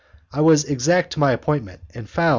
[0.33, 2.29] I was exact to my appointment and found M.